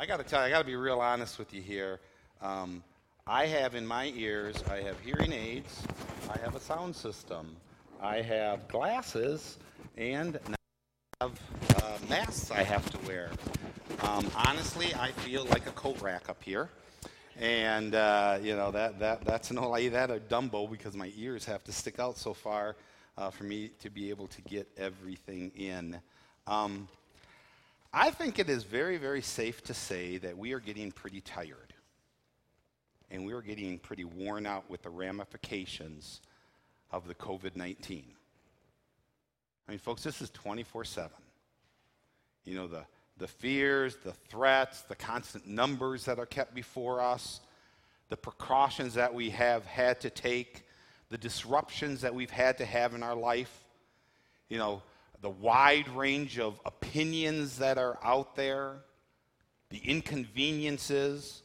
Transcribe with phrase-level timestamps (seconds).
[0.00, 1.98] I got to tell you, I got to be real honest with you here.
[2.40, 2.84] Um,
[3.26, 5.82] I have in my ears, I have hearing aids,
[6.32, 7.56] I have a sound system,
[8.00, 9.58] I have glasses,
[9.96, 10.54] and I
[11.20, 11.40] have
[11.82, 13.30] uh, masks I have to wear.
[14.02, 16.68] Um, honestly, I feel like a coat rack up here.
[17.36, 21.44] And, uh, you know, that, that, that's no like that or Dumbo because my ears
[21.46, 22.76] have to stick out so far
[23.16, 25.98] uh, for me to be able to get everything in.
[26.46, 26.86] Um,
[27.92, 31.74] I think it is very, very safe to say that we are getting pretty tired.
[33.10, 36.20] And we are getting pretty worn out with the ramifications
[36.90, 38.04] of the COVID 19.
[39.66, 41.10] I mean, folks, this is 24 7.
[42.44, 42.84] You know, the,
[43.16, 47.40] the fears, the threats, the constant numbers that are kept before us,
[48.08, 50.66] the precautions that we have had to take,
[51.10, 53.64] the disruptions that we've had to have in our life.
[54.48, 54.82] You know,
[55.20, 58.76] the wide range of opinions that are out there,
[59.70, 61.42] the inconveniences.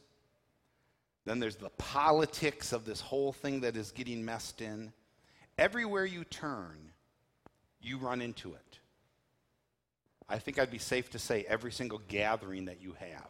[1.24, 4.92] Then there's the politics of this whole thing that is getting messed in.
[5.58, 6.92] Everywhere you turn,
[7.80, 8.78] you run into it.
[10.28, 13.28] I think I'd be safe to say every single gathering that you have,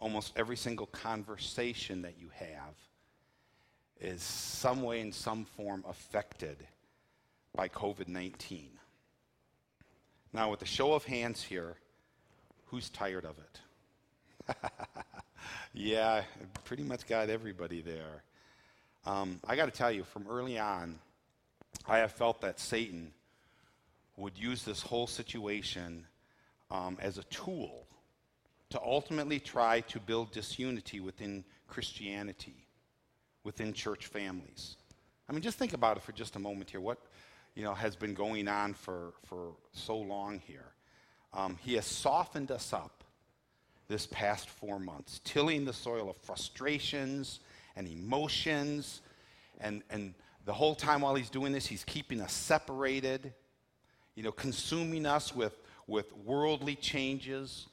[0.00, 2.74] almost every single conversation that you have,
[4.00, 6.56] is some way in some form affected
[7.54, 8.71] by COVID 19.
[10.32, 11.76] Now, with a show of hands here,
[12.66, 14.56] who's tired of it?
[15.74, 16.22] yeah,
[16.64, 18.22] pretty much got everybody there.
[19.04, 20.98] Um, I got to tell you, from early on,
[21.86, 23.12] I have felt that Satan
[24.16, 26.06] would use this whole situation
[26.70, 27.86] um, as a tool
[28.70, 32.66] to ultimately try to build disunity within Christianity,
[33.44, 34.76] within church families.
[35.28, 36.80] I mean, just think about it for just a moment here.
[36.80, 36.98] What,
[37.54, 40.72] you know, has been going on for, for so long here.
[41.34, 43.04] Um, he has softened us up
[43.88, 47.40] this past four months, tilling the soil of frustrations
[47.76, 49.02] and emotions.
[49.60, 53.32] And, and the whole time while he's doing this, he's keeping us separated,
[54.14, 55.56] you know, consuming us with,
[55.86, 57.66] with worldly changes.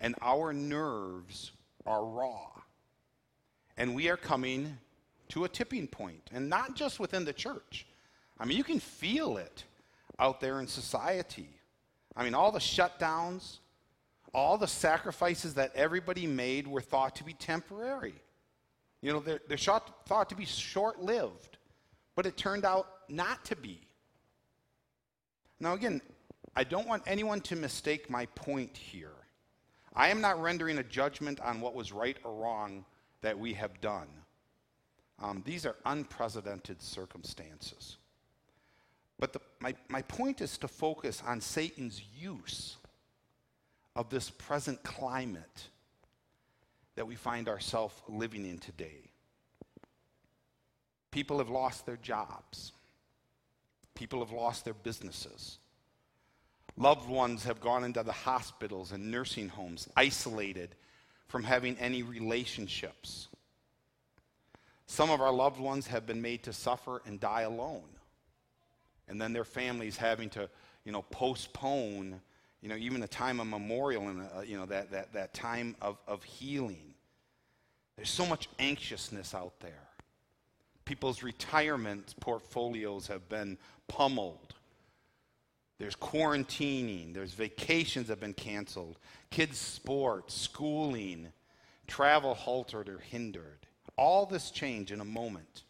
[0.00, 1.52] And our nerves
[1.84, 2.50] are raw.
[3.76, 4.78] And we are coming
[5.28, 7.86] to a tipping point, and not just within the church.
[8.38, 9.64] I mean, you can feel it
[10.18, 11.48] out there in society.
[12.14, 13.58] I mean, all the shutdowns,
[14.32, 18.14] all the sacrifices that everybody made were thought to be temporary.
[19.02, 21.58] You know, they're, they're short, thought to be short lived,
[22.14, 23.80] but it turned out not to be.
[25.60, 26.00] Now, again,
[26.54, 29.12] I don't want anyone to mistake my point here.
[29.94, 32.84] I am not rendering a judgment on what was right or wrong
[33.22, 34.08] that we have done.
[35.22, 37.96] Um, these are unprecedented circumstances.
[39.18, 42.76] But the, my, my point is to focus on Satan's use
[43.94, 45.68] of this present climate
[46.96, 49.10] that we find ourselves living in today.
[51.10, 52.72] People have lost their jobs.
[53.94, 55.58] People have lost their businesses.
[56.76, 60.74] Loved ones have gone into the hospitals and nursing homes, isolated
[61.26, 63.28] from having any relationships.
[64.86, 67.95] Some of our loved ones have been made to suffer and die alone
[69.08, 70.48] and then their families having to,
[70.84, 72.20] you know, postpone,
[72.60, 75.76] you know, even a time of memorial and, uh, you know, that, that, that time
[75.80, 76.94] of, of healing.
[77.96, 79.88] There's so much anxiousness out there.
[80.84, 83.58] People's retirement portfolios have been
[83.88, 84.54] pummeled.
[85.78, 88.98] There's quarantining, there's vacations have been canceled,
[89.30, 91.28] kids' sports, schooling,
[91.86, 93.66] travel halted or hindered.
[93.96, 95.64] All this change in a moment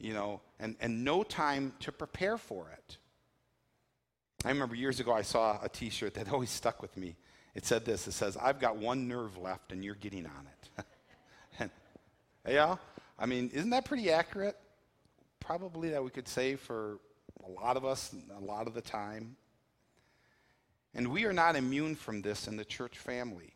[0.00, 2.98] you know, and, and no time to prepare for it.
[4.44, 7.16] I remember years ago I saw a t shirt that always stuck with me.
[7.54, 10.84] It said this it says, I've got one nerve left and you're getting on it.
[11.58, 11.70] and,
[12.46, 12.76] yeah,
[13.18, 14.56] I mean, isn't that pretty accurate?
[15.40, 16.98] Probably that we could say for
[17.44, 19.36] a lot of us, a lot of the time.
[20.94, 23.54] And we are not immune from this in the church family.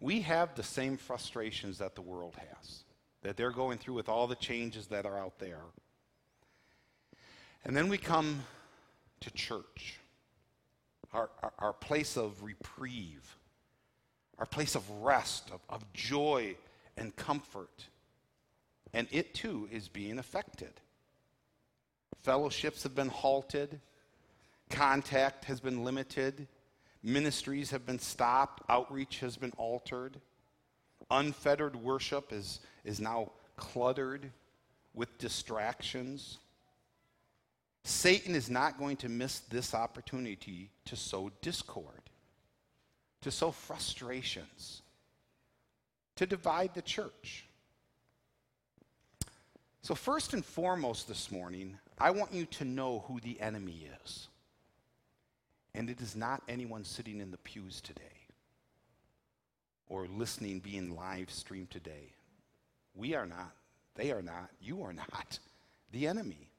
[0.00, 2.84] We have the same frustrations that the world has
[3.22, 5.62] that they're going through with all the changes that are out there.
[7.64, 8.42] And then we come
[9.20, 9.98] to church,
[11.12, 13.36] our, our, our place of reprieve,
[14.38, 16.54] our place of rest, of, of joy
[16.96, 17.86] and comfort.
[18.92, 20.72] And it too is being affected.
[22.22, 23.80] Fellowships have been halted,
[24.70, 26.46] contact has been limited,
[27.02, 30.20] ministries have been stopped, outreach has been altered.
[31.10, 34.30] Unfettered worship is, is now cluttered
[34.94, 36.38] with distractions.
[37.84, 42.02] Satan is not going to miss this opportunity to sow discord.
[43.20, 44.82] to sow frustrations,
[46.16, 47.46] to divide the church.
[49.82, 54.28] So, first and foremost this morning, I want you to know who the enemy is.
[55.74, 58.17] And it is not anyone sitting in the pews today
[59.88, 62.12] or listening, being live streamed today.
[62.94, 63.52] We are not.
[63.94, 64.50] They are not.
[64.60, 65.38] You are not
[65.92, 66.50] the enemy.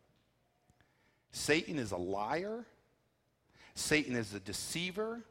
[1.32, 2.66] Satan is a liar.
[3.76, 5.22] Satan is a deceiver.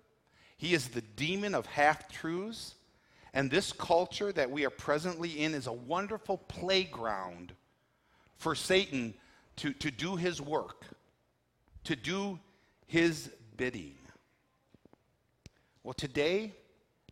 [0.56, 2.74] He is the demon of half truths.
[3.34, 7.52] And this culture that we are presently in is a wonderful playground
[8.36, 9.14] for Satan
[9.56, 10.86] to, to do his work,
[11.84, 12.38] to do
[12.86, 13.94] his bidding.
[15.82, 16.52] Well, today,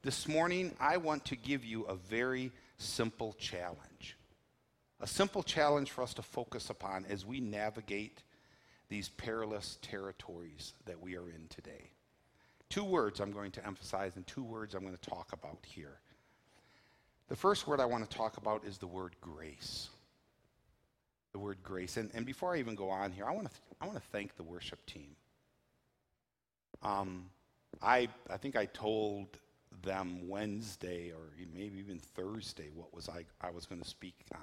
[0.06, 4.17] this morning, I want to give you a very simple challenge.
[5.00, 8.23] A simple challenge for us to focus upon as we navigate
[8.88, 11.91] these perilous territories that we are in today.
[12.70, 15.99] Two words I'm going to emphasize, and two words I'm going to talk about here.
[17.26, 19.88] The first word I want to talk about is the word grace.
[21.32, 21.97] The word grace.
[21.97, 24.08] And, and before I even go on here, I want to, th- I want to
[24.12, 25.17] thank the worship team.
[26.85, 27.25] Um,
[27.82, 29.37] I, I think I told
[29.82, 34.40] them Wednesday or maybe even Thursday what was I, I was going to speak on.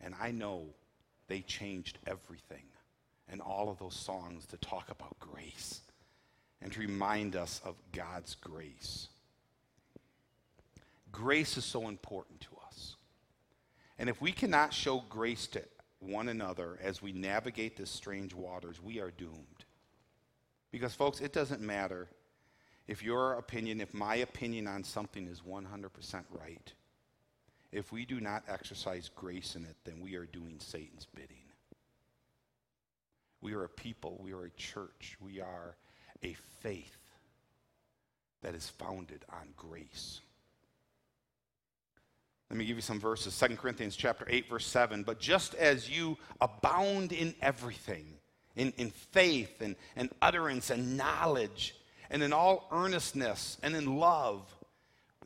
[0.00, 0.66] And I know
[1.28, 2.64] they changed everything
[3.28, 5.80] and all of those songs to talk about grace
[6.60, 9.08] and to remind us of God's grace.
[11.12, 12.96] Grace is so important to us.
[13.98, 15.62] And if we cannot show grace to
[16.00, 19.64] one another as we navigate this strange waters, we are doomed.
[20.70, 22.08] Because, folks, it doesn't matter
[22.86, 26.72] if your opinion, if my opinion on something is 100% right.
[27.72, 31.36] If we do not exercise grace in it, then we are doing Satan's bidding.
[33.40, 35.76] We are a people, we are a church, we are
[36.22, 36.96] a faith
[38.42, 40.20] that is founded on grace.
[42.50, 43.38] Let me give you some verses.
[43.38, 45.02] 2 Corinthians chapter 8, verse 7.
[45.02, 48.06] But just as you abound in everything,
[48.54, 51.74] in, in faith and, and utterance and knowledge,
[52.14, 54.40] and in all earnestness and in love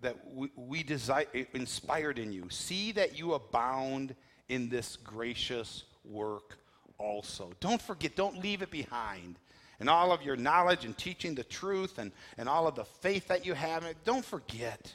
[0.00, 4.14] that we, we desire, inspired in you, see that you abound
[4.48, 6.56] in this gracious work
[6.96, 7.52] also.
[7.60, 9.38] Don't forget, don't leave it behind.
[9.80, 13.28] And all of your knowledge and teaching the truth and, and all of the faith
[13.28, 14.94] that you have, don't forget,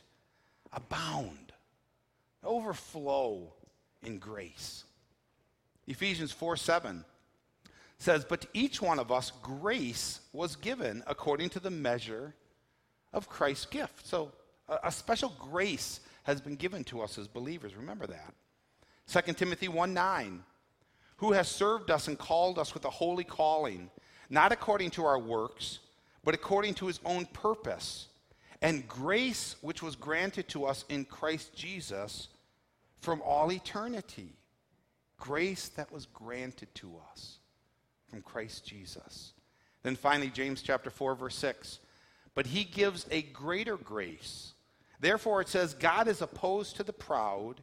[0.74, 1.54] abound,
[2.44, 3.54] overflow
[4.02, 4.84] in grace.
[5.86, 7.06] Ephesians 4 7
[8.04, 12.36] says, But to each one of us, grace was given according to the measure
[13.14, 14.06] of Christ's gift.
[14.06, 14.32] So
[14.68, 17.76] a, a special grace has been given to us as believers.
[17.76, 18.34] Remember that.
[19.08, 20.44] 2 Timothy 1 9
[21.18, 23.90] who has served us and called us with a holy calling,
[24.30, 25.80] not according to our works,
[26.24, 28.08] but according to his own purpose,
[28.62, 32.28] and grace which was granted to us in Christ Jesus
[33.00, 34.34] from all eternity.
[35.18, 37.40] Grace that was granted to us
[38.14, 39.34] from Christ Jesus.
[39.82, 41.80] Then finally, James chapter 4, verse 6.
[42.36, 44.54] But he gives a greater grace.
[45.00, 47.56] Therefore, it says, God is opposed to the proud,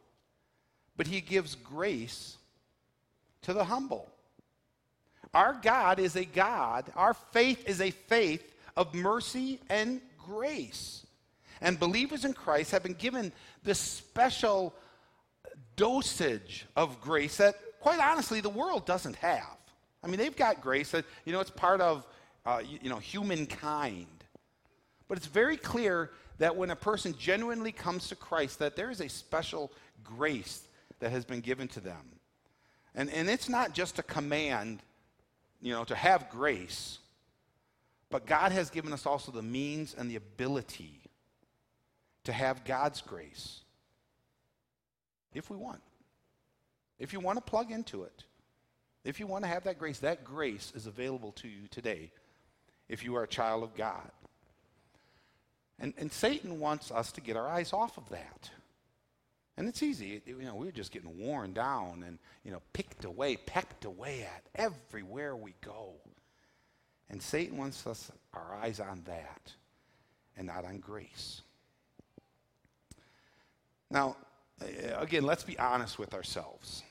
[0.97, 2.37] but he gives grace
[3.43, 4.11] to the humble.
[5.33, 11.07] Our God is a God, our faith is a faith of mercy and grace.
[11.61, 13.33] And believers in Christ have been given
[13.63, 14.75] this special
[15.77, 19.60] dosage of grace that, quite honestly, the world doesn't have.
[20.03, 22.07] I mean, they've got grace that, you know, it's part of,
[22.47, 24.07] uh, you, you know, humankind.
[25.09, 29.01] But it's very clear that when a person genuinely comes to Christ, that there is
[29.01, 29.71] a special
[30.03, 30.63] grace
[31.01, 32.21] that has been given to them.
[32.95, 34.83] And, and it's not just a command,
[35.61, 36.99] you know, to have grace,
[38.09, 41.01] but God has given us also the means and the ability
[42.25, 43.61] to have God's grace
[45.35, 45.81] if we want.
[46.99, 48.25] If you want to plug into it,
[49.05, 52.11] if you want to have that grace, that grace is available to you today
[52.89, 54.11] if you are a child of God.
[55.79, 58.51] And, and Satan wants us to get our eyes off of that.
[59.57, 60.23] And it's easy.
[60.27, 64.23] You know, we are just getting worn down and, you know, picked away, pecked away
[64.23, 65.95] at everywhere we go.
[67.09, 69.53] And Satan wants us, our eyes on that
[70.37, 71.43] and not on grace.
[73.91, 74.17] Now,
[74.97, 76.83] again, let's be honest with ourselves.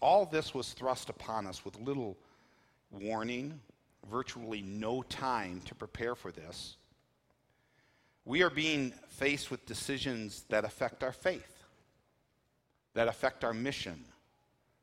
[0.00, 2.16] All this was thrust upon us with little
[2.90, 3.60] warning,
[4.10, 6.76] virtually no time to prepare for this.
[8.24, 11.60] We are being faced with decisions that affect our faith
[12.94, 14.04] that affect our mission,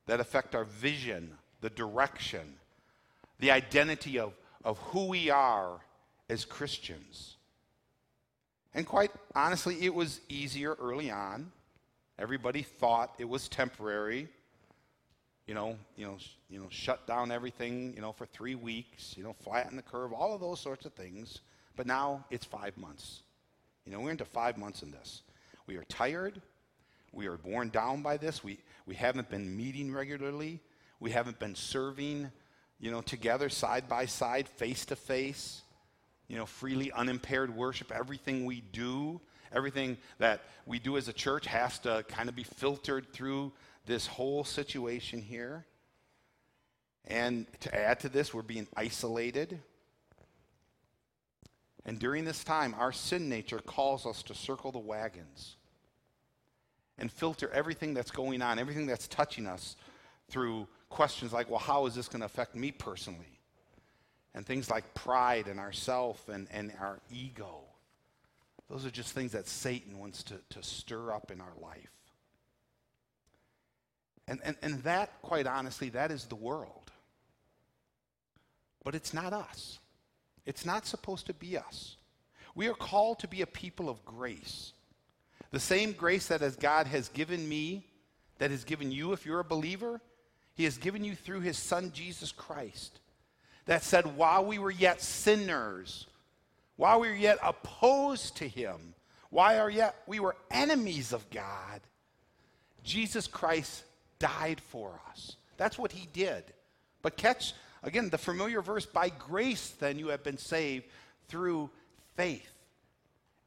[0.06, 2.56] that affect our vision, the direction,
[3.40, 4.34] the identity of,
[4.64, 5.80] of who we are
[6.30, 7.36] as Christians.
[8.74, 11.52] And quite honestly, it was easier early on.
[12.20, 14.28] Everybody thought it was temporary.
[15.48, 16.18] You know, you know,
[16.50, 20.12] you know, shut down everything, you know, for three weeks, you know, flatten the curve,
[20.14, 21.40] all of those sorts of things.
[21.76, 23.22] But now it's five months.
[23.86, 25.22] You know, we're into five months in this.
[25.66, 26.42] We are tired.
[27.14, 28.44] We are worn down by this.
[28.44, 30.60] We, we haven't been meeting regularly.
[31.00, 32.30] We haven't been serving,
[32.80, 35.62] you know, together, side by side, face to face,
[36.28, 37.92] you know, freely, unimpaired worship.
[37.94, 39.22] Everything we do,
[39.54, 43.52] everything that we do as a church has to kind of be filtered through
[43.88, 45.66] this whole situation here.
[47.06, 49.60] And to add to this, we're being isolated.
[51.86, 55.56] And during this time, our sin nature calls us to circle the wagons
[56.98, 59.78] and filter everything that's going on, everything that's touching us
[60.30, 63.40] through questions like, well, how is this going to affect me personally?
[64.34, 67.62] And things like pride and ourself and, and our ego.
[68.70, 71.97] Those are just things that Satan wants to, to stir up in our life.
[74.28, 76.92] And, and, and that, quite honestly, that is the world.
[78.84, 79.80] But it's not us.
[80.46, 81.96] It's not supposed to be us.
[82.56, 84.74] We are called to be a people of grace.
[85.52, 87.86] The same grace that as God has given me,
[88.40, 90.02] that has given you if you're a believer,
[90.56, 93.00] He has given you through His Son Jesus Christ.
[93.66, 96.08] That said, while we were yet sinners,
[96.78, 98.94] while we were yet opposed to Him,
[99.30, 101.82] while yet we were enemies of God,
[102.84, 103.84] Jesus Christ
[104.20, 105.36] died for us.
[105.58, 106.44] That's what He did.
[107.02, 110.86] But catch, again, the familiar verse by grace, then you have been saved
[111.28, 111.70] through
[112.16, 112.52] faith.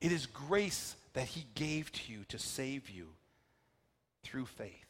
[0.00, 3.09] It is grace that He gave to you to save you
[4.23, 4.87] through faith.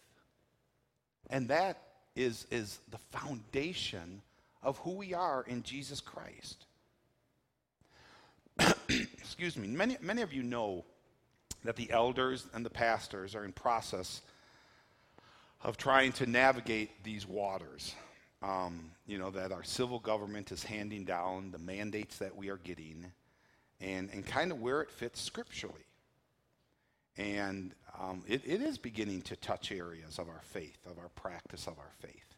[1.29, 1.79] And that
[2.17, 4.23] is, is the foundation
[4.63, 6.67] of who we are in Jesus Christ.
[8.89, 9.69] Excuse me.
[9.69, 10.85] Many, many of you know
[11.65, 14.23] that the elders and the pastors are in process
[15.63, 17.95] of trying to navigate these waters.
[18.43, 22.57] Um, you know, that our civil government is handing down, the mandates that we are
[22.57, 23.05] getting,
[23.83, 25.85] and, and kind of where it fits scripturally.
[27.19, 31.67] And um, it, it is beginning to touch areas of our faith, of our practice
[31.67, 32.35] of our faith.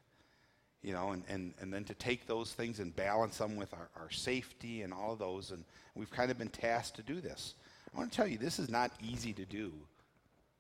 [0.82, 3.88] You know, and, and, and then to take those things and balance them with our,
[3.94, 5.52] our safety and all of those.
[5.52, 5.62] And
[5.94, 7.54] we've kind of been tasked to do this.
[7.94, 9.72] I want to tell you, this is not easy to do,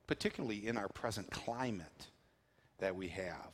[0.06, 2.06] particularly in our present climate
[2.82, 3.52] that we have.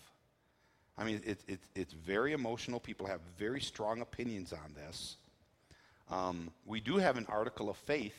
[0.96, 2.80] I mean, it, it, it's very emotional.
[2.80, 5.18] People have very strong opinions on this.
[6.10, 8.16] Um, we do have an article of faith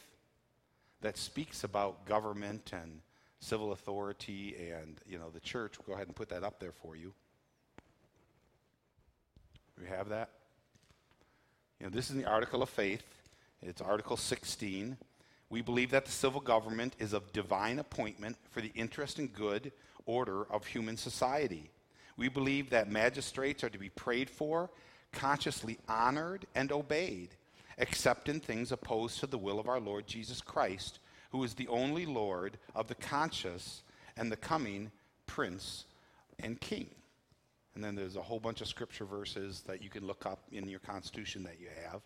[1.01, 3.01] that speaks about government and
[3.39, 5.79] civil authority and you know the church.
[5.79, 7.11] We'll go ahead and put that up there for you.
[9.81, 10.29] We have that.
[11.79, 13.03] You know, this is the article of faith.
[13.63, 14.95] It's Article 16.
[15.49, 19.71] We believe that the civil government is of divine appointment for the interest and good
[20.05, 21.71] order of human society.
[22.17, 24.69] We believe that magistrates are to be prayed for,
[25.11, 27.29] consciously honored, and obeyed,
[27.77, 30.99] except in things opposed to the will of our Lord Jesus Christ,
[31.31, 33.81] who is the only Lord of the conscious
[34.17, 34.91] and the coming
[35.25, 35.85] Prince
[36.39, 36.89] and King.
[37.73, 40.67] And then there's a whole bunch of scripture verses that you can look up in
[40.67, 42.01] your constitution that you have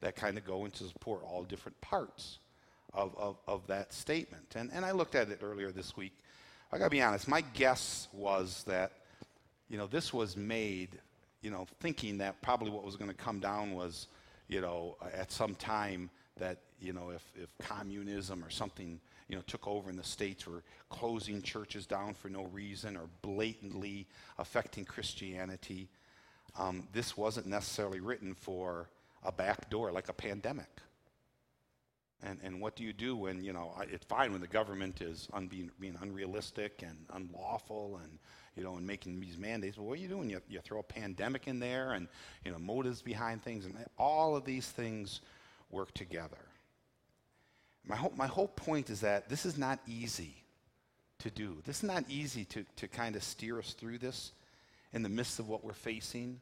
[0.00, 2.38] that kind of go into support all different parts
[2.94, 4.54] of, of, of that statement.
[4.56, 6.16] And, and I looked at it earlier this week.
[6.72, 8.92] I got to be honest, my guess was that,
[9.68, 10.98] you know, this was made,
[11.42, 14.06] you know, thinking that probably what was going to come down was,
[14.48, 19.42] you know, at some time that, you know, if, if communism or something, you know,
[19.46, 24.06] took over in the States were closing churches down for no reason or blatantly
[24.38, 25.88] affecting Christianity.
[26.58, 28.88] Um, this wasn't necessarily written for
[29.24, 30.68] a back door like a pandemic.
[32.26, 35.28] And, and what do you do when, you know, it's fine when the government is
[35.34, 38.18] un- being, being unrealistic and unlawful and,
[38.56, 39.76] you know, and making these mandates.
[39.76, 40.30] But what are you doing?
[40.30, 42.08] You, you throw a pandemic in there and,
[42.42, 43.66] you know, motives behind things.
[43.66, 45.20] And all of these things
[45.70, 46.38] work together.
[47.86, 50.34] My whole, my whole point is that this is not easy
[51.18, 51.58] to do.
[51.66, 54.32] This is not easy to, to kind of steer us through this
[54.94, 56.40] in the midst of what we're facing.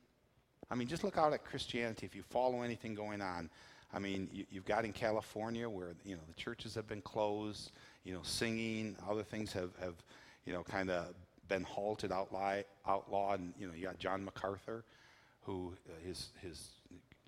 [0.71, 2.07] I mean, just look out at Christianity.
[2.07, 3.51] If you follow anything going on,
[3.95, 7.73] I mean, you, have got in California where, you know, the churches have been closed,
[8.05, 9.95] you know, singing, other things have, have
[10.47, 11.15] you know, kind of
[11.49, 13.41] been halted, outlawed.
[13.41, 14.85] And, you know, you got John MacArthur,
[15.43, 16.71] who uh, his, his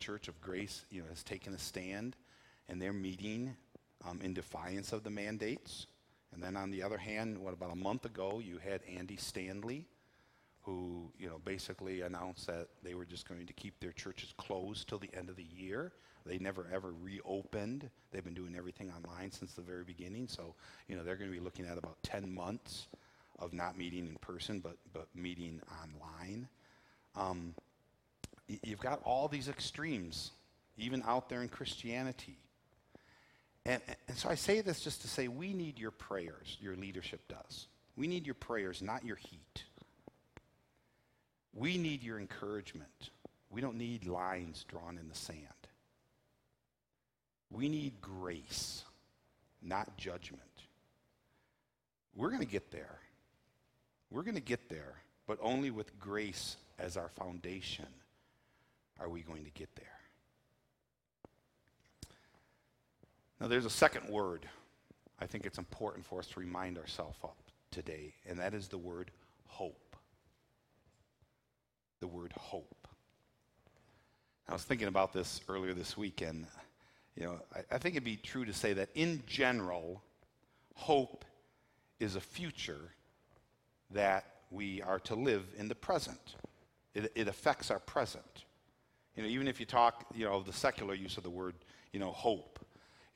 [0.01, 2.17] Church of Grace, you know, has taken a stand,
[2.69, 3.55] and they're meeting
[4.09, 5.87] um, in defiance of the mandates.
[6.33, 9.87] And then on the other hand, what about a month ago, you had Andy Stanley,
[10.63, 14.89] who you know basically announced that they were just going to keep their churches closed
[14.89, 15.93] till the end of the year
[16.27, 17.91] They never ever reopened.
[18.11, 20.29] They've been doing everything online since the very beginning.
[20.29, 20.55] So,
[20.89, 22.87] you know, they're going to be looking at about 10 months
[23.39, 26.49] of not meeting in person, but, but meeting online.
[27.17, 27.55] Um,
[28.49, 30.31] y- you've got all these extremes,
[30.79, 32.39] even out there in Christianity.
[33.67, 37.21] And, and so I say this just to say we need your prayers, your leadership
[37.29, 37.67] does.
[37.97, 39.65] We need your prayers, not your heat.
[41.55, 43.11] We need your encouragement.
[43.51, 45.39] We don't need lines drawn in the sand.
[47.51, 48.85] We need grace,
[49.63, 50.43] not judgment.
[52.17, 52.99] We're going to get there.
[54.11, 54.95] We're going to get there,
[55.27, 57.87] but only with grace as our foundation
[59.01, 59.87] are we going to get there.
[63.41, 64.47] Now, there's a second word
[65.21, 67.31] I think it's important for us to remind ourselves of
[67.71, 69.11] today, and that is the word
[69.47, 69.97] hope.
[72.01, 72.89] The word hope.
[74.49, 76.47] I was thinking about this earlier this weekend.
[77.17, 80.03] You know, I, I think it'd be true to say that in general,
[80.75, 81.25] hope
[82.01, 82.93] is a future
[83.91, 86.37] that we are to live in the present.
[86.95, 88.45] It, it affects our present.
[89.17, 91.55] You know, even if you talk, you know, the secular use of the word,
[91.93, 92.59] you know, hope.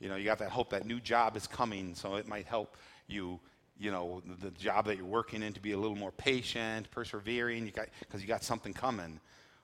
[0.01, 2.77] You know, you got that hope that new job is coming, so it might help
[3.09, 3.41] you,
[3.79, 6.89] you know, the, the job that you're working in to be a little more patient,
[6.93, 9.19] persevering, you got because you got something coming.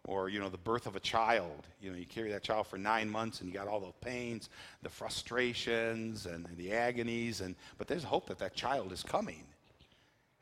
[0.06, 1.66] Or, you know, the birth of a child.
[1.80, 4.50] You know, you carry that child for nine months and you got all those pains,
[4.82, 9.44] the frustrations and, and the agonies, and but there's hope that that child is coming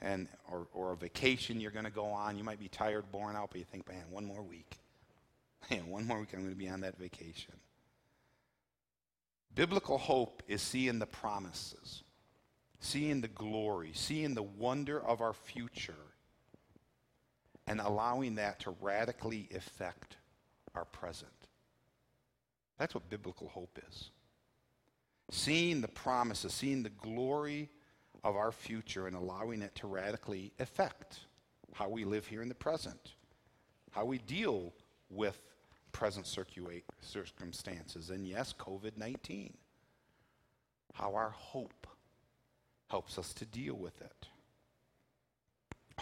[0.02, 2.37] and or, or a vacation you're going to go on.
[2.37, 4.78] You might be tired, worn out, but you think, man, one more week.
[5.71, 7.54] Man, one more week, I'm going to be on that vacation.
[9.54, 12.02] Biblical hope is seeing the promises,
[12.81, 15.95] seeing the glory, seeing the wonder of our future,
[17.66, 20.16] and allowing that to radically affect
[20.75, 21.31] our present.
[22.78, 24.11] That's what biblical hope is.
[25.31, 27.71] Seeing the promises, seeing the glory
[28.25, 31.20] of our future and allowing it to radically affect
[31.75, 33.12] how we live here in the present,
[33.90, 34.72] how we deal
[35.11, 35.38] with
[35.92, 39.55] present circumstances, and yes, COVID 19.
[40.94, 41.87] How our hope
[42.88, 44.27] helps us to deal with it.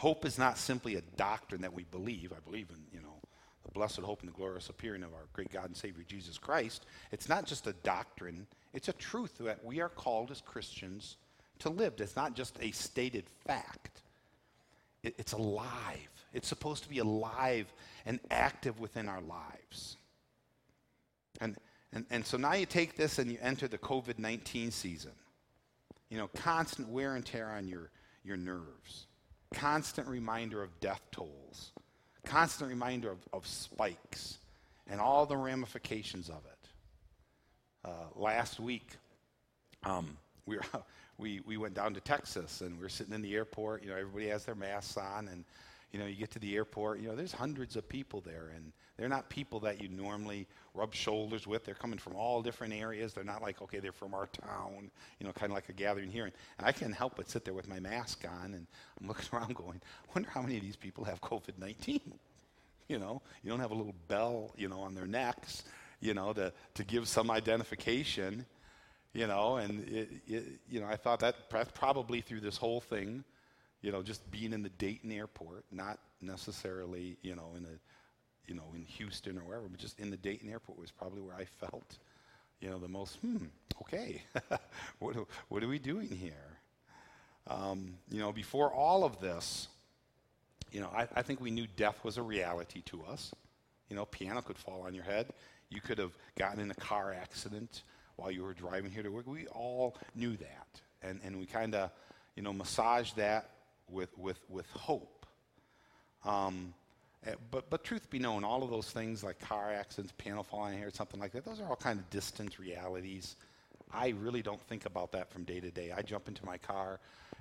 [0.01, 2.33] Hope is not simply a doctrine that we believe.
[2.33, 3.21] I believe in, you know,
[3.65, 6.87] the blessed hope and the glorious appearing of our great God and Savior Jesus Christ.
[7.13, 11.19] It's not just a doctrine, it's a truth that we are called as Christians
[11.59, 11.93] to live.
[11.99, 14.01] It's not just a stated fact,
[15.03, 16.09] it, it's alive.
[16.33, 17.71] It's supposed to be alive
[18.07, 19.99] and active within our lives.
[21.43, 21.57] And,
[21.93, 25.13] and, and so now you take this and you enter the COVID 19 season.
[26.09, 27.91] You know, constant wear and tear on your,
[28.25, 29.09] your nerves,
[29.55, 31.73] constant reminder of death tolls,
[32.25, 34.39] constant reminder of, of spikes,
[34.89, 36.69] and all the ramifications of it.
[37.85, 38.97] Uh, last week,
[39.85, 40.63] um, we, were,
[41.19, 43.83] we, we went down to Texas and we were sitting in the airport.
[43.83, 45.45] You know, everybody has their masks on, and
[45.93, 48.73] you know, you get to the airport, you know, there's hundreds of people there, and
[49.01, 51.65] they're not people that you normally rub shoulders with.
[51.65, 53.15] They're coming from all different areas.
[53.15, 56.11] They're not like, okay, they're from our town, you know, kind of like a gathering
[56.11, 56.25] here.
[56.25, 58.67] And, I can't help but sit there with my mask on, and
[59.01, 62.01] I'm looking around going, I wonder how many of these people have COVID 19.
[62.89, 65.63] You know, you don't have a little bell, you know, on their necks,
[66.01, 68.45] you know, to, to give some identification,
[69.13, 71.37] you know, and, it, it, you know, I thought that
[71.73, 73.23] probably through this whole thing,
[73.81, 77.79] you know, just being in the Dayton airport, not necessarily, you know, in a,
[78.47, 81.35] you know, in Houston or wherever, but just in the Dayton airport was probably where
[81.35, 81.99] I felt,
[82.61, 83.47] you know, the most, hmm,
[83.83, 84.23] okay,
[84.99, 85.17] what,
[85.49, 86.59] what are we doing here?
[87.47, 89.69] Um, you know, before all of this,
[90.73, 93.33] you know, I, I think we knew death was a reality to us.
[93.89, 95.27] You know, piano could fall on your head.
[95.69, 97.83] You could have gotten in a car accident
[98.17, 99.27] while you were driving here to work.
[99.27, 100.81] We all knew that.
[101.03, 101.91] And, and we kind of,
[102.37, 103.51] you know, massaged that
[103.89, 105.27] with, with, with hope.
[106.25, 106.75] Um,
[107.51, 110.91] but, but truth be known, all of those things like car accidents, piano falling here,
[110.93, 113.37] something like that, those are all kind of distant realities.
[113.93, 115.93] I really don't think about that from day to day.
[115.93, 117.01] I jump into my car,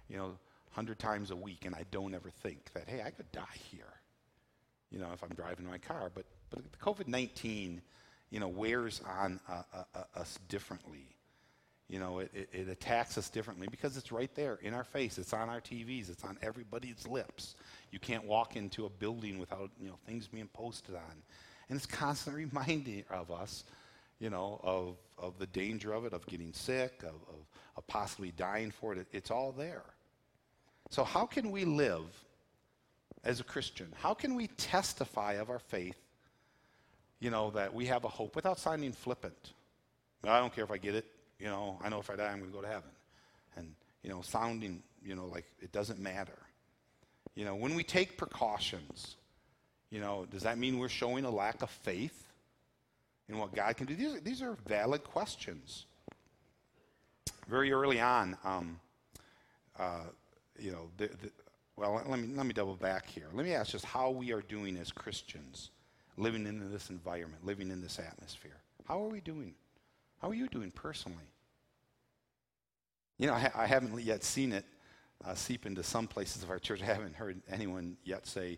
[0.10, 0.26] you know,
[0.74, 3.94] 100 times a week, and I don't ever think that, hey, I could die here,
[4.92, 6.12] you know, if I'm driving my car.
[6.14, 7.82] But, but COVID 19,
[8.32, 11.08] you know, wears on uh, uh, uh, us differently.
[11.88, 15.18] You know, it, it, it, attacks us differently because it's right there in our face.
[15.18, 16.12] It's on our TVs.
[16.12, 17.56] It's on everybody's lips.
[17.92, 21.24] You can't walk into a building without, you know, things being posted on.
[21.70, 23.64] And it's constantly reminding of us,
[24.20, 27.46] you know, of, of the danger of it, of getting sick, of, of,
[27.78, 29.08] of possibly dying for it.
[29.12, 29.84] It's all there.
[30.90, 32.06] So how can we live
[33.24, 33.94] as a Christian?
[33.96, 35.98] How can we testify of our faith,
[37.20, 39.54] you know, that we have a hope without sounding flippant?
[40.24, 41.06] I don't care if I get it.
[41.40, 42.90] You know, I know if I die, I'm going to go to heaven.
[43.56, 43.74] And,
[44.04, 46.38] you know, sounding, you know, like it doesn't matter.
[47.40, 49.16] You know, when we take precautions,
[49.92, 52.28] you know, does that mean we're showing a lack of faith
[53.30, 53.96] in what God can do?
[53.96, 55.86] These are, these are valid questions.
[57.48, 58.78] Very early on, um,
[59.80, 60.02] uh,
[60.60, 61.32] you know, the, the,
[61.78, 63.28] well, let me, let me double back here.
[63.34, 65.70] Let me ask just how we are doing as Christians,
[66.18, 68.58] living in this environment, living in this atmosphere.
[68.86, 69.54] How are we doing?
[70.22, 71.30] How are you doing personally?
[73.18, 74.66] You know, I, I haven't yet seen it
[75.26, 76.82] uh, seep into some places of our church.
[76.84, 78.58] I haven't heard anyone yet say,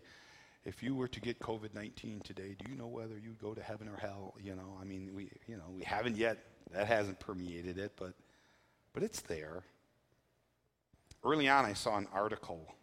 [0.64, 3.62] if you were to get COVID 19 today, do you know whether you'd go to
[3.62, 4.34] heaven or hell?
[4.40, 6.38] You know, I mean, we, you know, we haven't yet,
[6.72, 8.14] that hasn't permeated it, but,
[8.92, 9.64] but it's there.
[11.24, 12.74] Early on, I saw an article,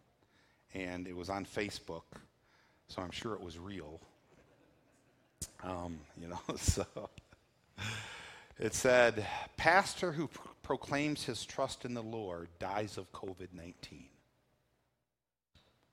[0.74, 2.02] and it was on Facebook,
[2.88, 4.00] so I'm sure it was real.
[5.62, 6.84] Um, you know, so
[8.58, 10.28] it said, Pastor who
[10.70, 14.04] proclaims his trust in the Lord dies of COVID 19.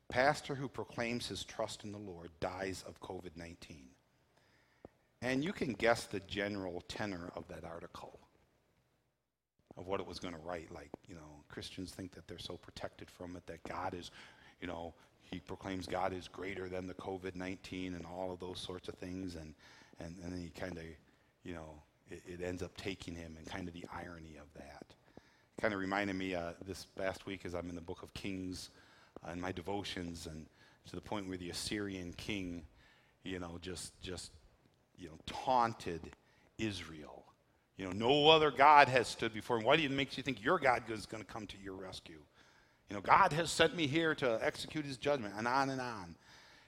[0.07, 3.87] Pastor who proclaims his trust in the Lord dies of COVID 19.
[5.23, 8.19] And you can guess the general tenor of that article,
[9.77, 10.71] of what it was going to write.
[10.71, 14.11] Like, you know, Christians think that they're so protected from it, that God is,
[14.61, 18.59] you know, he proclaims God is greater than the COVID 19 and all of those
[18.59, 19.33] sorts of things.
[19.33, 19.55] And,
[19.99, 20.83] and, and then he kind of,
[21.43, 24.85] you know, it, it, ends up taking him and kind of the irony of that.
[25.61, 28.69] Kind of reminded me uh, this past week as I'm in the book of Kings
[29.27, 30.45] uh, in my devotions and
[30.87, 32.63] to the point where the Assyrian king,
[33.23, 34.31] you know, just, just,
[34.97, 36.01] you know, taunted
[36.57, 37.23] Israel.
[37.77, 39.63] You know, no other God has stood before him.
[39.63, 42.19] Why do you makes you think your God is going to come to your rescue?
[42.89, 46.15] You know, God has sent me here to execute his judgment, and on and on.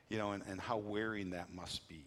[0.10, 2.04] You know, and, and how wearing that must be.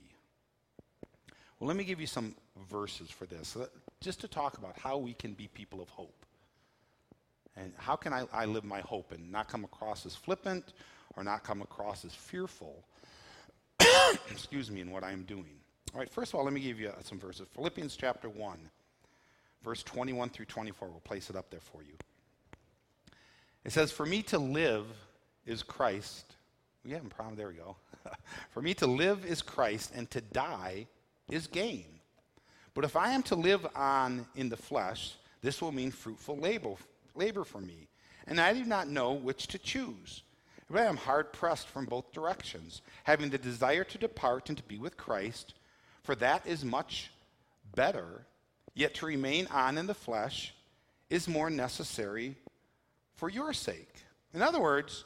[1.63, 2.35] Well, let me give you some
[2.69, 3.57] verses for this,
[4.01, 6.27] just to talk about how we can be people of hope.
[7.57, 10.73] And how can I, I live my hope and not come across as flippant
[11.17, 12.83] or not come across as fearful,
[14.29, 15.55] excuse me, in what I'm doing?
[15.95, 17.47] All right, first of all, let me give you uh, some verses.
[17.55, 18.59] Philippians chapter 1,
[19.63, 20.89] verse 21 through 24.
[20.89, 21.95] We'll place it up there for you.
[23.65, 24.87] It says, For me to live
[25.47, 26.35] is Christ.
[26.85, 27.37] We haven't problem.
[27.37, 27.77] There we go.
[28.51, 30.89] For me to live is Christ, and to die
[31.33, 31.87] is gain.
[32.75, 36.75] But if I am to live on in the flesh, this will mean fruitful labor,
[37.15, 37.89] labor for me,
[38.27, 40.23] and I do not know which to choose.
[40.71, 44.65] But I am hard pressed from both directions, having the desire to depart and to
[44.65, 45.55] be with Christ,
[46.03, 47.11] for that is much
[47.75, 48.27] better,
[48.75, 50.55] yet to remain on in the flesh
[51.11, 52.37] is more necessary
[53.17, 53.95] for your sake.
[54.33, 55.05] In other words,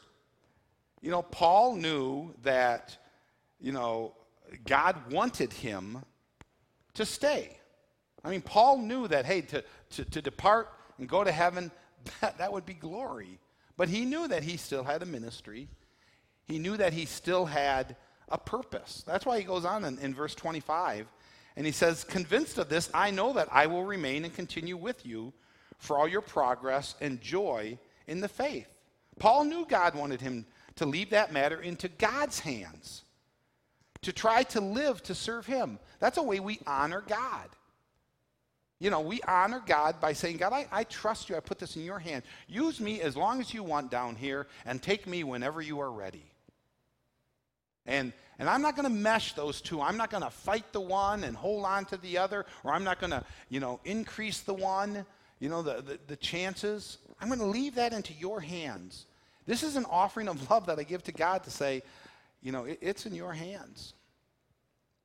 [1.02, 2.96] you know, Paul knew that,
[3.60, 4.14] you know,
[4.64, 6.04] God wanted him
[6.96, 7.56] to stay.
[8.24, 11.70] I mean, Paul knew that, hey, to, to, to depart and go to heaven,
[12.20, 13.38] that, that would be glory.
[13.76, 15.68] But he knew that he still had a ministry.
[16.44, 17.96] He knew that he still had
[18.28, 19.04] a purpose.
[19.06, 21.06] That's why he goes on in, in verse 25
[21.56, 25.06] and he says, Convinced of this, I know that I will remain and continue with
[25.06, 25.32] you
[25.78, 28.68] for all your progress and joy in the faith.
[29.18, 33.04] Paul knew God wanted him to leave that matter into God's hands,
[34.02, 35.78] to try to live to serve him.
[36.00, 37.48] That's a way we honor God.
[38.78, 41.36] You know, we honor God by saying, God, I, I trust you.
[41.36, 42.24] I put this in your hand.
[42.46, 45.90] Use me as long as you want down here and take me whenever you are
[45.90, 46.24] ready.
[47.86, 49.80] And, and I'm not going to mesh those two.
[49.80, 52.84] I'm not going to fight the one and hold on to the other, or I'm
[52.84, 55.06] not going to, you know, increase the one,
[55.38, 56.98] you know, the, the, the chances.
[57.20, 59.06] I'm going to leave that into your hands.
[59.46, 61.82] This is an offering of love that I give to God to say,
[62.46, 63.92] you know, it, it's in your hands.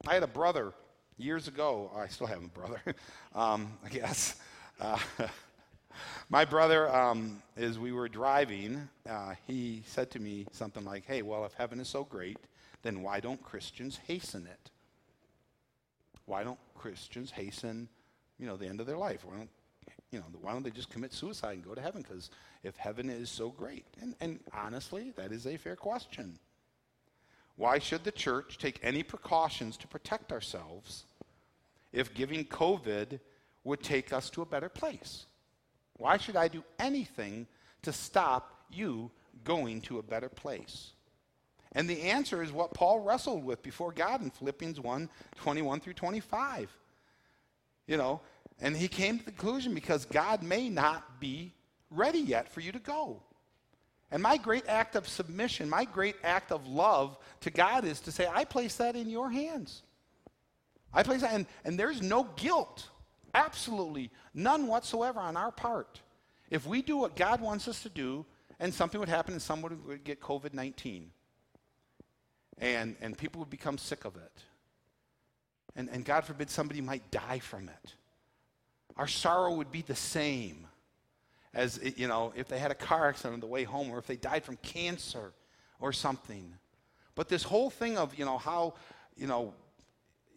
[0.08, 0.74] I had a brother
[1.18, 2.80] years ago, I still have a brother,
[3.36, 4.36] um, I guess.
[4.80, 5.00] Uh,
[6.30, 11.24] my brother, um, as we were driving, uh, he said to me something like, Hey,
[11.24, 12.38] well, if heaven is so great,
[12.84, 14.70] then why don't Christians hasten it?
[16.28, 17.90] Why don't Christians hasten,
[18.38, 19.26] you know, the end of their life?
[19.26, 19.50] Why don't,
[20.12, 22.04] you know, why don't they just commit suicide and go to heaven?
[22.08, 22.30] Because
[22.62, 26.38] if heaven is so great, and, and honestly, that is a fair question.
[27.56, 31.06] Why should the church take any precautions to protect ourselves
[31.92, 33.20] if giving COVID
[33.64, 35.26] would take us to a better place?
[35.98, 37.48] Why should I do anything
[37.84, 39.12] to stop you
[39.44, 40.92] going to a better place?
[41.74, 45.94] And the answer is what Paul wrestled with before God in Philippians 1 21 through
[45.94, 46.70] 25.
[47.88, 48.22] You know,
[48.60, 51.54] and he came to the conclusion because God may not be
[51.90, 53.22] ready yet for you to go.
[54.12, 58.12] And my great act of submission, my great act of love to God is to
[58.12, 59.84] say, I place that in your hands.
[60.94, 62.90] I place that, and, and there's no guilt
[63.34, 66.02] Absolutely none whatsoever on our part.
[66.50, 68.26] If we do what God wants us to do,
[68.60, 71.12] and something would happen and someone would get COVID 19,
[72.58, 74.44] and, and people would become sick of it,
[75.76, 77.94] and, and God forbid somebody might die from it,
[78.98, 80.68] our sorrow would be the same
[81.54, 84.08] as, you know, if they had a car accident on the way home or if
[84.08, 85.34] they died from cancer
[85.80, 86.54] or something.
[87.16, 88.76] But this whole thing of, you know, how,
[89.16, 89.54] you know,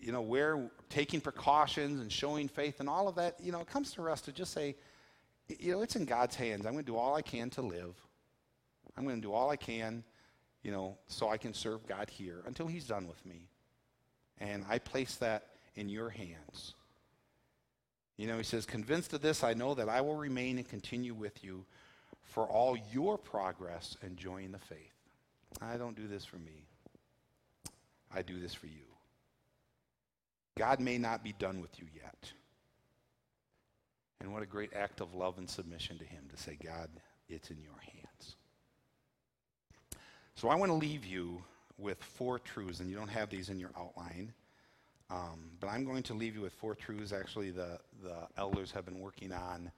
[0.01, 3.67] you know, we're taking precautions and showing faith and all of that, you know, it
[3.67, 4.77] comes to us to just say,
[5.49, 6.67] you know, it's in God's hands.
[6.67, 7.95] I'm going to do all I can to live.
[8.97, 10.05] I'm going to do all I can,
[10.63, 13.49] you know, so I can serve God here until He's done with me.
[14.39, 16.75] And I place that in your hands.
[18.17, 21.15] You know, he says, Convinced of this, I know that I will remain and continue
[21.15, 21.65] with you
[22.23, 24.93] for all your progress and joy in the faith.
[25.61, 26.67] I don't do this for me,
[28.15, 28.87] I do this for you.
[30.57, 32.33] God may not be done with you yet.
[34.21, 36.89] And what a great act of love and submission to Him to say, God,
[37.29, 38.37] it's in your hands.
[40.37, 41.43] So I want to leave you
[41.77, 44.33] with four truths, and you don't have these in your outline.
[45.11, 47.13] Um, but I'm going to leave you with four truths.
[47.13, 49.71] Actually, the, the elders have been working on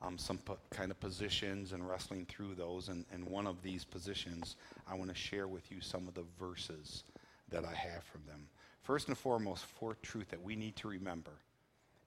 [0.00, 0.38] um, some
[0.70, 2.88] kind of positions and wrestling through those.
[2.88, 4.56] And, and one of these positions,
[4.88, 7.04] I want to share with you some of the verses
[7.50, 8.48] that I have from them.
[8.82, 11.32] First and foremost, fourth truth that we need to remember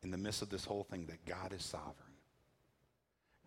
[0.03, 1.95] in the midst of this whole thing that God is sovereign.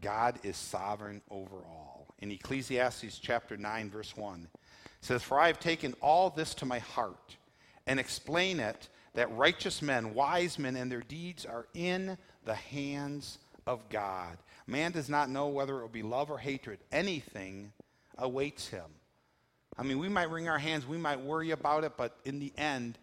[0.00, 2.14] God is sovereign over all.
[2.20, 4.60] In Ecclesiastes chapter 9, verse 1, it
[5.00, 7.36] says, For I have taken all this to my heart
[7.86, 13.38] and explain it that righteous men, wise men, and their deeds are in the hands
[13.66, 14.36] of God.
[14.66, 16.78] Man does not know whether it will be love or hatred.
[16.90, 17.72] Anything
[18.18, 18.84] awaits him.
[19.78, 22.52] I mean, we might wring our hands, we might worry about it, but in the
[22.56, 22.98] end,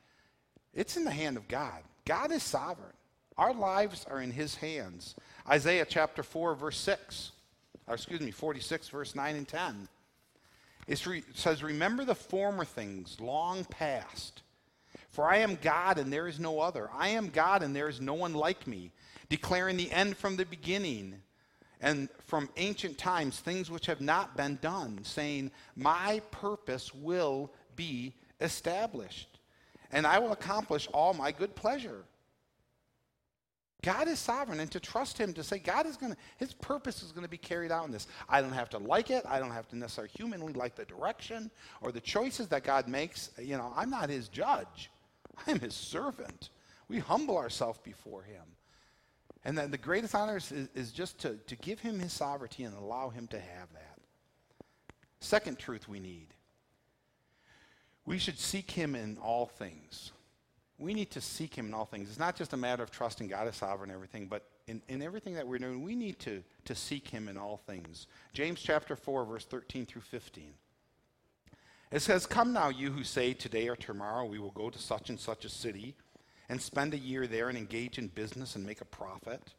[0.73, 1.83] it's in the hand of God.
[2.05, 2.93] God is sovereign.
[3.37, 5.15] Our lives are in his hands.
[5.49, 7.31] Isaiah chapter 4, verse 6,
[7.87, 9.87] or excuse me, 46, verse 9 and 10.
[10.87, 11.01] It
[11.33, 14.40] says, Remember the former things long past
[15.11, 16.89] for I am God and there is no other.
[16.93, 18.91] I am God and there is no one like me,
[19.29, 21.21] declaring the end from the beginning
[21.81, 28.13] and from ancient times things which have not been done, saying, My purpose will be
[28.39, 29.39] established,
[29.91, 32.05] and I will accomplish all my good pleasure.
[33.83, 37.01] God is sovereign, and to trust Him to say, God is going to, His purpose
[37.01, 38.07] is going to be carried out in this.
[38.29, 39.25] I don't have to like it.
[39.27, 41.49] I don't have to necessarily humanly like the direction
[41.81, 43.31] or the choices that God makes.
[43.39, 44.90] You know, I'm not His judge.
[45.45, 46.49] I am his servant.
[46.87, 48.43] We humble ourselves before him.
[49.43, 52.75] And then the greatest honor is, is just to, to give him his sovereignty and
[52.75, 53.97] allow him to have that.
[55.19, 56.27] Second truth we need
[58.05, 60.11] we should seek him in all things.
[60.79, 62.09] We need to seek him in all things.
[62.09, 65.01] It's not just a matter of trusting God as sovereign and everything, but in, in
[65.01, 68.07] everything that we're doing, we need to, to seek him in all things.
[68.33, 70.53] James chapter 4, verse 13 through 15.
[71.91, 75.09] It says, Come now, you who say, Today or tomorrow we will go to such
[75.09, 75.95] and such a city
[76.47, 79.53] and spend a year there and engage in business and make a profit.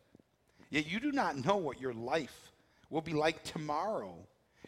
[0.71, 2.51] Yet you do not know what your life
[2.89, 4.15] will be like tomorrow.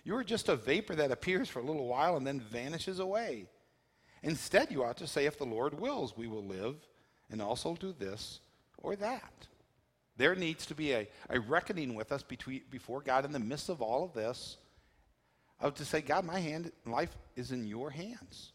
[0.05, 3.47] You are just a vapor that appears for a little while and then vanishes away.
[4.23, 6.77] Instead, you ought to say, If the Lord wills, we will live
[7.31, 8.41] and also do this
[8.77, 9.47] or that.
[10.17, 13.69] There needs to be a, a reckoning with us between, before God in the midst
[13.69, 14.59] of all of this
[15.65, 18.53] of to say, God, my hand, life is in your hands.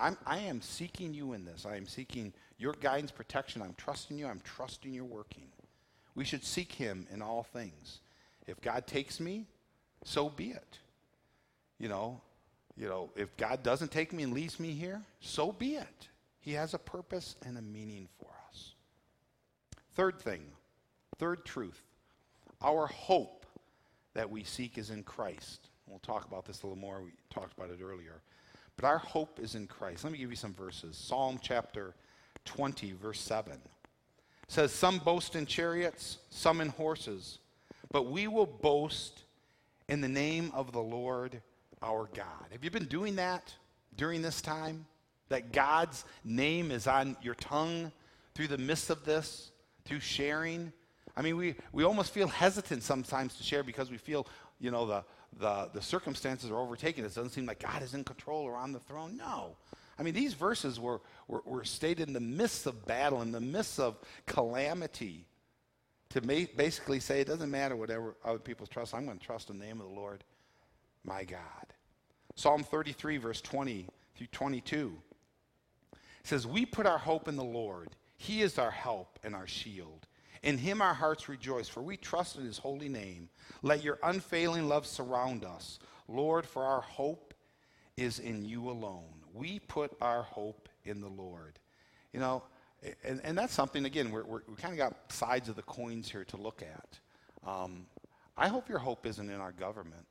[0.00, 1.66] I'm, I am seeking you in this.
[1.66, 3.60] I am seeking your guidance, protection.
[3.60, 4.28] I'm trusting you.
[4.28, 5.48] I'm trusting your working.
[6.14, 7.98] We should seek him in all things.
[8.46, 9.46] If God takes me,
[10.04, 10.78] so be it.
[11.80, 12.20] You know,
[12.76, 16.08] you know, if God doesn't take me and leaves me here, so be it.
[16.38, 18.74] He has a purpose and a meaning for us.
[19.94, 20.42] Third thing,
[21.18, 21.82] third truth,
[22.62, 23.44] our hope
[24.14, 25.68] that we seek is in Christ.
[25.86, 27.02] We'll talk about this a little more.
[27.02, 28.20] We talked about it earlier.
[28.76, 30.04] But our hope is in Christ.
[30.04, 30.96] Let me give you some verses.
[30.96, 31.94] Psalm chapter
[32.44, 33.58] 20, verse 7
[34.48, 37.38] says, Some boast in chariots, some in horses,
[37.90, 39.24] but we will boast
[39.88, 41.40] in the name of the Lord
[41.82, 42.46] our God.
[42.52, 43.54] Have you been doing that
[43.96, 44.86] during this time?
[45.28, 47.90] That God's name is on your tongue
[48.34, 49.50] through the midst of this,
[49.84, 50.72] through sharing?
[51.16, 54.26] I mean, we, we almost feel hesitant sometimes to share because we feel,
[54.60, 55.04] you know, the,
[55.38, 57.12] the, the circumstances are overtaking us.
[57.12, 59.16] It doesn't seem like God is in control or on the throne.
[59.16, 59.56] No.
[59.98, 63.40] I mean, these verses were, were, were stated in the midst of battle, in the
[63.40, 63.96] midst of
[64.26, 65.26] calamity,
[66.10, 68.94] to ma- basically say it doesn't matter whatever other people trust.
[68.94, 70.24] I'm going to trust in the name of the Lord,
[71.04, 71.40] my God.
[72.34, 74.96] Psalm 33, verse 20 through 22
[76.22, 77.90] says, We put our hope in the Lord.
[78.16, 80.05] He is our help and our shield.
[80.42, 83.28] In him our hearts rejoice, for we trust in his holy name.
[83.62, 85.78] Let your unfailing love surround us.
[86.08, 87.34] Lord, for our hope
[87.96, 89.24] is in you alone.
[89.32, 91.58] We put our hope in the Lord.
[92.12, 92.42] You know,
[93.04, 96.10] and, and that's something, again, we're, we're, we kind of got sides of the coins
[96.10, 96.98] here to look at.
[97.48, 97.86] Um,
[98.36, 100.06] I hope your hope isn't in our government.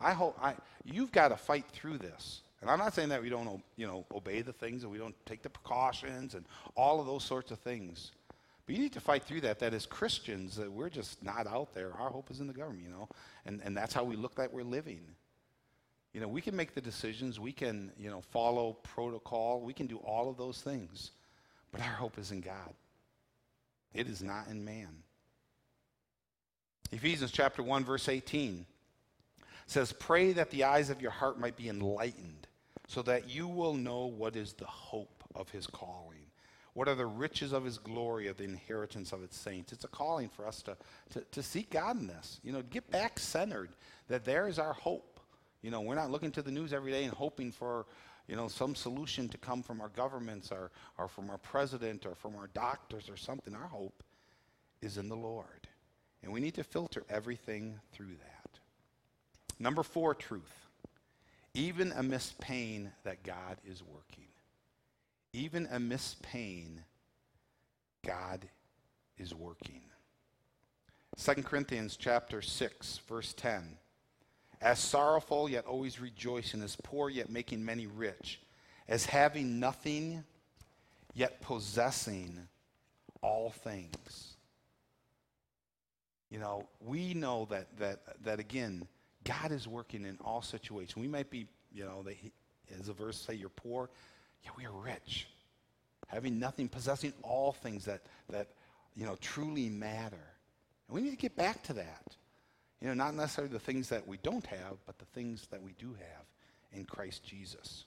[0.00, 2.42] I hope I, you've got to fight through this.
[2.60, 5.14] And I'm not saying that we don't, you know, obey the things and we don't
[5.26, 8.12] take the precautions and all of those sorts of things.
[8.66, 9.58] But you need to fight through that.
[9.58, 11.92] That as Christians, that we're just not out there.
[11.92, 13.08] Our hope is in the government, you know,
[13.44, 15.02] and and that's how we look like we're living.
[16.14, 17.40] You know, we can make the decisions.
[17.40, 19.60] We can, you know, follow protocol.
[19.60, 21.10] We can do all of those things,
[21.72, 22.72] but our hope is in God.
[23.92, 25.02] It is not in man.
[26.92, 28.66] Ephesians chapter 1 verse 18
[29.66, 32.46] says, "Pray that the eyes of your heart might be enlightened,
[32.86, 36.13] so that you will know what is the hope of his calling."
[36.74, 39.72] What are the riches of his glory, of the inheritance of its saints?
[39.72, 40.76] It's a calling for us to,
[41.10, 42.40] to, to seek God in this.
[42.42, 43.70] You know, get back centered,
[44.08, 45.20] that there is our hope.
[45.62, 47.86] You know, we're not looking to the news every day and hoping for,
[48.26, 52.16] you know, some solution to come from our governments or, or from our president or
[52.16, 53.54] from our doctors or something.
[53.54, 54.02] Our hope
[54.82, 55.68] is in the Lord.
[56.24, 58.58] And we need to filter everything through that.
[59.60, 60.66] Number four, truth.
[61.54, 64.24] Even amidst pain, that God is working
[65.34, 66.84] even amidst pain,
[68.06, 68.48] God
[69.18, 69.82] is working.
[71.18, 73.76] 2 Corinthians chapter 6, verse 10.
[74.60, 78.40] As sorrowful, yet always rejoicing, as poor, yet making many rich,
[78.88, 80.24] as having nothing,
[81.14, 82.48] yet possessing
[83.20, 84.34] all things.
[86.30, 88.86] You know, we know that, that, that again,
[89.24, 90.96] God is working in all situations.
[90.96, 92.18] We might be, you know, they,
[92.80, 93.90] as a verse say, you're poor,
[94.44, 95.26] yeah, we are rich,
[96.08, 98.48] having nothing, possessing all things that, that
[98.94, 100.16] you know, truly matter.
[100.88, 102.16] And we need to get back to that.
[102.80, 105.72] You know, not necessarily the things that we don't have, but the things that we
[105.78, 106.26] do have
[106.72, 107.84] in Christ Jesus.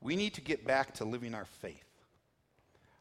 [0.00, 1.84] We need to get back to living our faith,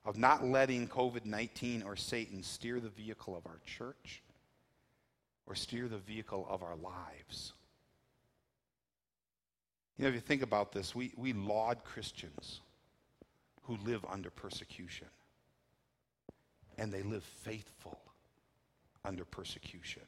[0.03, 4.21] of not letting COVID 19 or Satan steer the vehicle of our church
[5.45, 7.53] or steer the vehicle of our lives.
[9.97, 12.61] You know, if you think about this, we, we laud Christians
[13.63, 15.07] who live under persecution.
[16.77, 17.99] And they live faithful
[19.03, 20.03] under persecution.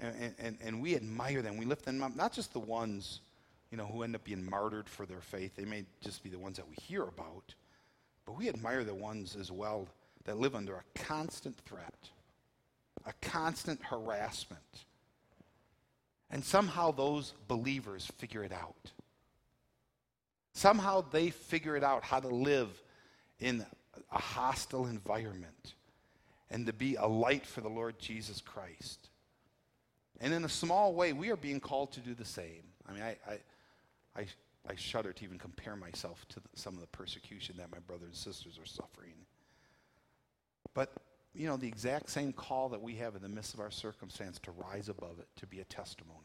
[0.00, 1.56] And, and, and we admire them.
[1.56, 3.20] We lift them up, not just the ones,
[3.70, 5.54] you know, who end up being martyred for their faith.
[5.54, 7.54] They may just be the ones that we hear about.
[8.26, 9.86] But we admire the ones as well
[10.24, 12.08] that live under a constant threat,
[13.06, 14.84] a constant harassment
[16.30, 18.92] and somehow those believers figure it out.
[20.52, 22.68] Somehow they figure it out how to live
[23.40, 23.64] in
[24.10, 25.74] a hostile environment
[26.50, 29.08] and to be a light for the Lord Jesus Christ.
[30.20, 32.62] And in a small way, we are being called to do the same.
[32.88, 33.38] I mean, I, I,
[34.16, 34.26] I,
[34.68, 38.08] I shudder to even compare myself to the, some of the persecution that my brothers
[38.08, 39.14] and sisters are suffering.
[40.72, 40.92] But
[41.34, 44.38] you know, the exact same call that we have in the midst of our circumstance
[44.40, 46.18] to rise above it, to be a testimony.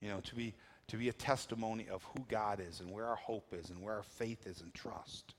[0.00, 0.54] You know, to be,
[0.88, 3.94] to be a testimony of who God is and where our hope is and where
[3.94, 5.34] our faith is and trust.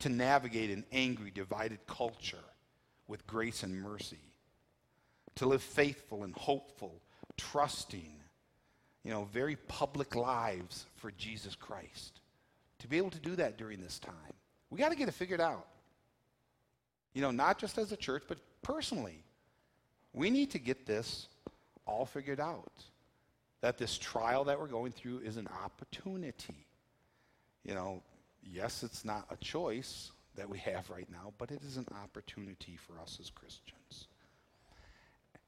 [0.00, 2.44] To navigate an angry, divided culture
[3.08, 4.20] with grace and mercy.
[5.36, 7.02] To live faithful and hopeful,
[7.36, 8.12] trusting,
[9.02, 12.20] you know, very public lives for Jesus Christ.
[12.80, 14.14] To be able to do that during this time.
[14.70, 15.66] We got to get it figured out.
[17.16, 19.24] You know, not just as a church, but personally.
[20.12, 21.28] We need to get this
[21.86, 22.70] all figured out.
[23.62, 26.66] That this trial that we're going through is an opportunity.
[27.64, 28.02] You know,
[28.44, 32.76] yes, it's not a choice that we have right now, but it is an opportunity
[32.76, 34.08] for us as Christians.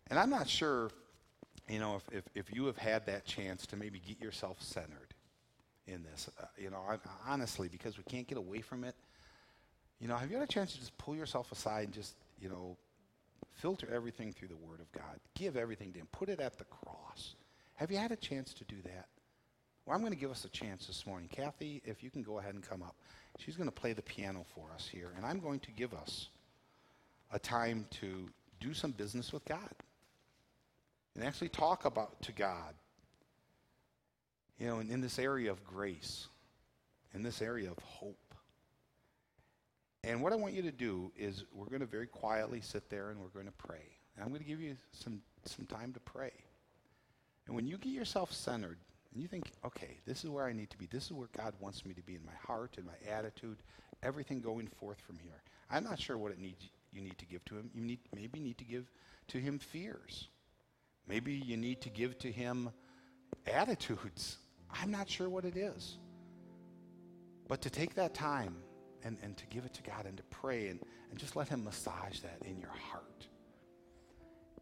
[0.06, 0.90] And I'm not sure,
[1.68, 5.12] you know, if, if, if you have had that chance to maybe get yourself centered
[5.86, 6.30] in this.
[6.40, 8.94] Uh, you know, I, honestly, because we can't get away from it,
[10.00, 12.48] you know, have you had a chance to just pull yourself aside and just, you
[12.48, 12.76] know,
[13.54, 15.18] filter everything through the Word of God?
[15.34, 16.08] Give everything to Him.
[16.12, 17.34] Put it at the cross.
[17.74, 19.06] Have you had a chance to do that?
[19.84, 21.28] Well, I'm going to give us a chance this morning.
[21.32, 22.94] Kathy, if you can go ahead and come up.
[23.38, 26.28] She's going to play the piano for us here, and I'm going to give us
[27.32, 28.28] a time to
[28.60, 29.74] do some business with God
[31.14, 32.74] and actually talk about to God.
[34.58, 36.26] You know, in, in this area of grace,
[37.14, 38.27] in this area of hope.
[40.04, 43.10] And what I want you to do is we're going to very quietly sit there
[43.10, 43.96] and we're going to pray.
[44.14, 46.32] And I'm going to give you some, some time to pray.
[47.46, 48.78] And when you get yourself centered
[49.12, 51.54] and you think, okay, this is where I need to be, this is where God
[51.60, 53.58] wants me to be in my heart and my attitude,
[54.02, 55.42] everything going forth from here.
[55.70, 57.70] I'm not sure what it needs you need to give to him.
[57.74, 58.90] You need maybe need to give
[59.28, 60.28] to him fears.
[61.06, 62.70] Maybe you need to give to him
[63.46, 64.38] attitudes.
[64.70, 65.98] I'm not sure what it is.
[67.46, 68.56] But to take that time
[69.04, 70.80] and, and to give it to God and to pray and,
[71.10, 73.26] and just let him massage that in your heart.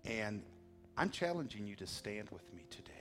[0.04, 0.42] And
[0.96, 2.92] I'm challenging you to stand with me today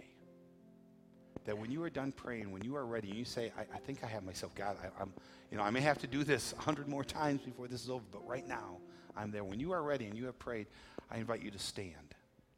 [1.45, 4.03] that when you are done praying, when you are ready, you say, I, I think
[4.03, 5.13] I have myself, God, I, am
[5.51, 7.89] you know, I may have to do this a hundred more times before this is
[7.89, 8.77] over, but right now,
[9.15, 9.43] I'm there.
[9.43, 10.67] When you are ready and you have prayed,
[11.09, 12.15] I invite you to stand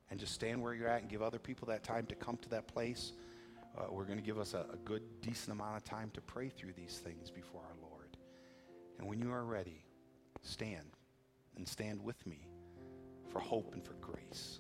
[0.09, 2.49] and just stand where you're at and give other people that time to come to
[2.49, 3.11] that place.
[3.77, 6.49] Uh, we're going to give us a, a good, decent amount of time to pray
[6.49, 7.86] through these things before our Lord.
[8.97, 9.83] And when you are ready,
[10.41, 10.97] stand
[11.55, 12.47] and stand with me
[13.31, 14.59] for hope and for grace.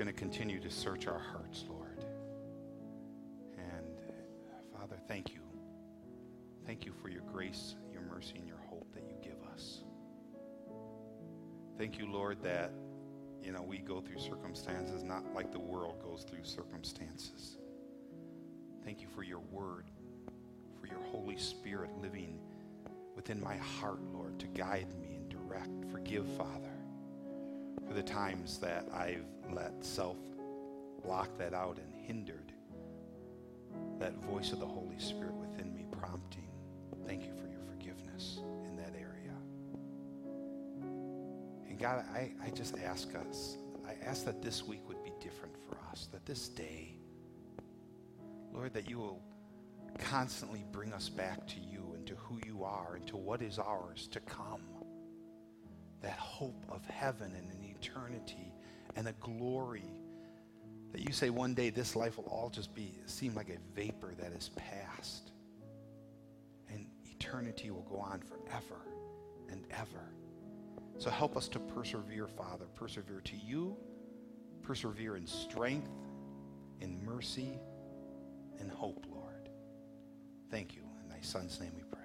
[0.00, 2.06] Going to continue to search our hearts, Lord.
[3.58, 5.40] And uh, Father, thank you.
[6.64, 9.82] Thank you for your grace, your mercy, and your hope that you give us.
[11.76, 12.72] Thank you, Lord, that,
[13.42, 17.58] you know, we go through circumstances not like the world goes through circumstances.
[18.82, 19.90] Thank you for your word,
[20.80, 22.40] for your Holy Spirit living
[23.14, 25.92] within my heart, Lord, to guide me and direct.
[25.92, 26.69] Forgive, Father,
[27.90, 30.16] for the times that I've let self
[31.02, 32.52] block that out and hindered
[33.98, 36.46] that voice of the Holy Spirit within me prompting.
[37.04, 39.34] Thank you for your forgiveness in that area.
[41.68, 45.56] And God, I, I just ask us, I ask that this week would be different
[45.68, 46.94] for us, that this day,
[48.52, 49.20] Lord, that you will
[49.98, 53.58] constantly bring us back to you and to who you are and to what is
[53.58, 54.60] ours to come.
[56.02, 58.52] That hope of heaven and an eternity
[58.96, 60.00] and a glory
[60.92, 64.14] that you say one day this life will all just be seem like a vapor
[64.18, 65.30] that is past.
[66.68, 68.80] And eternity will go on forever
[69.50, 70.12] and ever.
[70.98, 72.66] So help us to persevere, Father.
[72.74, 73.76] Persevere to you,
[74.62, 75.90] persevere in strength,
[76.80, 77.58] in mercy,
[78.58, 79.48] in hope, Lord.
[80.50, 80.82] Thank you.
[81.02, 81.99] In thy Son's name we pray.